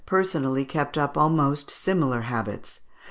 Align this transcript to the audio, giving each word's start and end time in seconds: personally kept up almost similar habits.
personally 0.07 0.65
kept 0.65 0.97
up 0.97 1.15
almost 1.15 1.69
similar 1.69 2.21
habits. 2.21 2.79